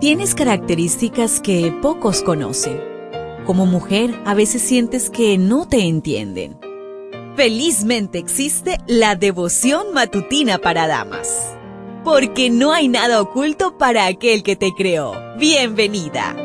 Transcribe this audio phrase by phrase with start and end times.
[0.00, 2.80] Tienes características que pocos conocen.
[3.44, 6.56] Como mujer, a veces sientes que no te entienden.
[7.34, 11.52] Felizmente existe la devoción matutina para damas.
[12.04, 15.14] Porque no hay nada oculto para aquel que te creó.
[15.36, 16.36] Bienvenida.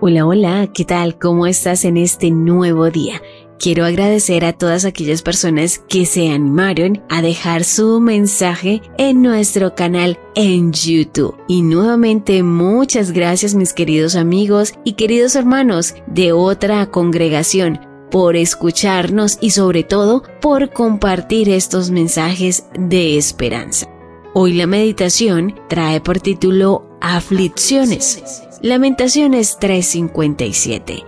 [0.00, 1.18] Hola, hola, ¿qué tal?
[1.18, 3.20] ¿Cómo estás en este nuevo día?
[3.58, 9.74] Quiero agradecer a todas aquellas personas que se animaron a dejar su mensaje en nuestro
[9.74, 11.36] canal en YouTube.
[11.48, 17.80] Y nuevamente muchas gracias mis queridos amigos y queridos hermanos de otra congregación
[18.12, 23.88] por escucharnos y sobre todo por compartir estos mensajes de esperanza.
[24.34, 28.22] Hoy la meditación trae por título Aflicciones.
[28.62, 31.04] Lamentaciones 3:57.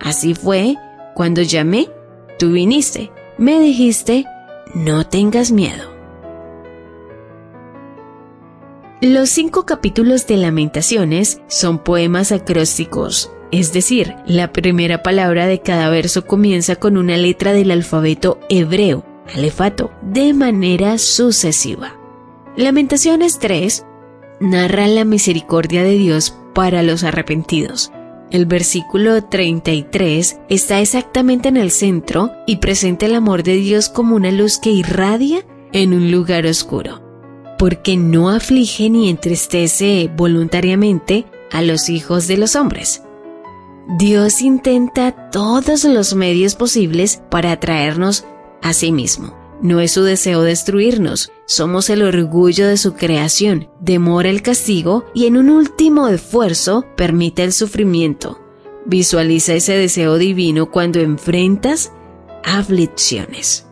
[0.00, 0.76] Así fue
[1.14, 1.88] cuando llamé,
[2.38, 4.24] tú viniste, me dijiste,
[4.74, 5.94] no tengas miedo.
[9.00, 15.88] Los cinco capítulos de Lamentaciones son poemas acrósticos, es decir, la primera palabra de cada
[15.90, 21.96] verso comienza con una letra del alfabeto hebreo, alefato, de manera sucesiva.
[22.56, 23.84] Lamentaciones 3
[24.40, 27.92] narra la misericordia de Dios para los arrepentidos,
[28.34, 34.16] el versículo 33 está exactamente en el centro y presenta el amor de Dios como
[34.16, 37.00] una luz que irradia en un lugar oscuro,
[37.60, 43.04] porque no aflige ni entristece voluntariamente a los hijos de los hombres.
[44.00, 48.24] Dios intenta todos los medios posibles para atraernos
[48.62, 49.43] a sí mismo.
[49.62, 55.26] No es su deseo destruirnos, somos el orgullo de su creación, demora el castigo y
[55.26, 58.40] en un último esfuerzo permite el sufrimiento.
[58.84, 61.92] Visualiza ese deseo divino cuando enfrentas
[62.44, 63.66] aflicciones.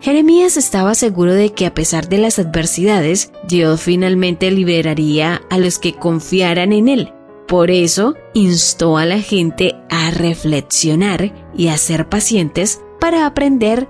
[0.00, 5.78] Jeremías estaba seguro de que a pesar de las adversidades, Dios finalmente liberaría a los
[5.78, 7.12] que confiaran en Él.
[7.48, 13.88] Por eso, instó a la gente a reflexionar y a ser pacientes para aprender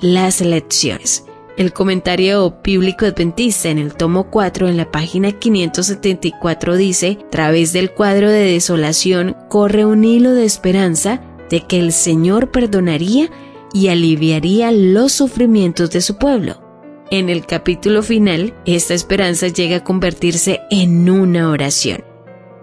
[0.00, 1.24] las lecciones.
[1.56, 7.90] El comentario bíblico adventista en el tomo 4 en la página 574 dice, través del
[7.90, 11.20] cuadro de desolación corre un hilo de esperanza
[11.50, 13.28] de que el Señor perdonaría
[13.72, 16.62] y aliviaría los sufrimientos de su pueblo.
[17.10, 22.04] En el capítulo final, esta esperanza llega a convertirse en una oración,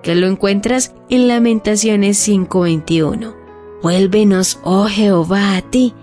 [0.03, 3.35] que lo encuentras en Lamentaciones 5:21.
[3.81, 5.93] Vuélvenos, oh Jehová, a ti,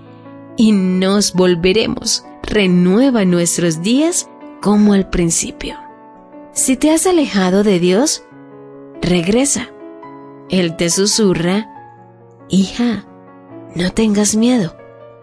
[0.57, 2.25] y nos volveremos.
[2.43, 4.29] Renueva nuestros días
[4.61, 5.77] como al principio.
[6.53, 8.25] Si te has alejado de Dios,
[9.01, 9.69] regresa.
[10.51, 11.69] Él te susurra,
[12.49, 13.07] hija,
[13.75, 14.77] no tengas miedo.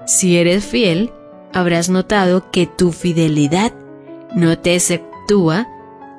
[0.06, 1.12] Si eres fiel,
[1.54, 3.74] habrás notado que tu fidelidad
[4.36, 5.68] no te exceptúa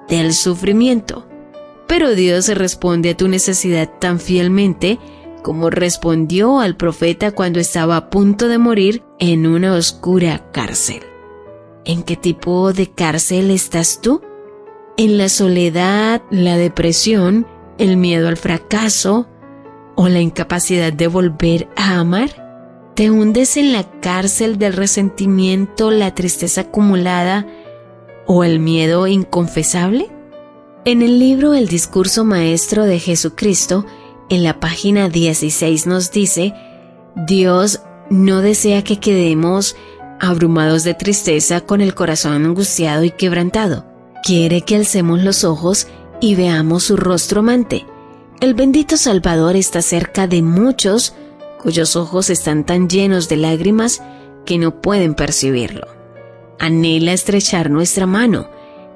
[0.08, 1.26] del sufrimiento.
[1.86, 4.98] Pero Dios responde a tu necesidad tan fielmente
[5.42, 11.00] como respondió al profeta cuando estaba a punto de morir en una oscura cárcel.
[11.84, 14.22] ¿En qué tipo de cárcel estás tú?
[14.96, 17.46] ¿En la soledad, la depresión,
[17.78, 19.26] el miedo al fracaso
[19.96, 22.92] o la incapacidad de volver a amar?
[22.94, 27.46] ¿Te hundes en la cárcel del resentimiento, la tristeza acumulada
[28.26, 30.10] o el miedo inconfesable?
[30.84, 33.86] En el libro El discurso maestro de Jesucristo,
[34.30, 36.54] en la página 16 nos dice,
[37.26, 39.76] Dios no desea que quedemos
[40.20, 43.86] abrumados de tristeza con el corazón angustiado y quebrantado.
[44.22, 45.88] Quiere que alcemos los ojos
[46.20, 47.86] y veamos su rostro amante.
[48.40, 51.14] El bendito Salvador está cerca de muchos
[51.60, 54.02] cuyos ojos están tan llenos de lágrimas
[54.46, 55.88] que no pueden percibirlo.
[56.58, 58.48] Anhela estrechar nuestra mano,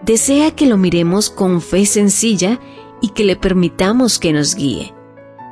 [0.03, 2.61] desea que lo miremos con fe sencilla
[3.03, 4.94] y que le permitamos que nos guíe.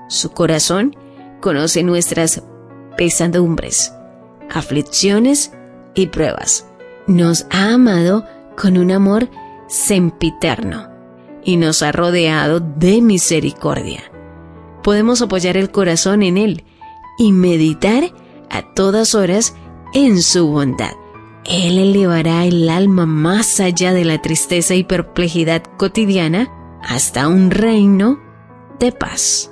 [0.09, 0.97] Su corazón
[1.41, 2.43] conoce nuestras
[2.97, 3.93] pesadumbres,
[4.51, 5.53] aflicciones
[5.95, 6.67] y pruebas.
[7.07, 8.25] Nos ha amado
[8.57, 9.29] con un amor
[9.69, 10.89] sempiterno
[11.45, 14.03] y nos ha rodeado de misericordia.
[14.83, 16.65] Podemos apoyar el corazón en Él
[17.19, 18.05] y meditar
[18.51, 19.55] a todas horas
[19.95, 20.93] en su bondad.
[21.45, 26.49] Él elevará el alma más allá de la tristeza y perplejidad cotidiana
[26.83, 28.21] hasta un reino
[28.79, 29.52] de paz.